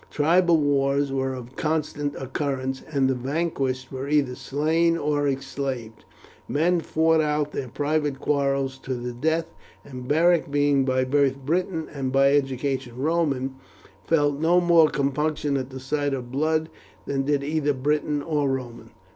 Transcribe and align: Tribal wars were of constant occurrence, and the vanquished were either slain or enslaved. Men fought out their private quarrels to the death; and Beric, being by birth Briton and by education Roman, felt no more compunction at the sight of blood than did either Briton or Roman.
Tribal 0.09 0.57
wars 0.57 1.11
were 1.11 1.35
of 1.35 1.55
constant 1.55 2.15
occurrence, 2.15 2.81
and 2.91 3.07
the 3.07 3.13
vanquished 3.13 3.91
were 3.91 4.09
either 4.09 4.33
slain 4.33 4.97
or 4.97 5.27
enslaved. 5.27 6.05
Men 6.47 6.79
fought 6.79 7.21
out 7.21 7.51
their 7.51 7.67
private 7.67 8.19
quarrels 8.19 8.79
to 8.79 8.95
the 8.95 9.13
death; 9.13 9.45
and 9.85 10.07
Beric, 10.07 10.49
being 10.49 10.85
by 10.85 11.03
birth 11.03 11.35
Briton 11.45 11.87
and 11.93 12.11
by 12.11 12.31
education 12.33 12.97
Roman, 12.97 13.57
felt 14.03 14.39
no 14.39 14.59
more 14.59 14.89
compunction 14.89 15.55
at 15.55 15.69
the 15.69 15.79
sight 15.79 16.15
of 16.15 16.31
blood 16.31 16.69
than 17.05 17.21
did 17.25 17.43
either 17.43 17.71
Briton 17.75 18.23
or 18.23 18.49
Roman. 18.49 18.89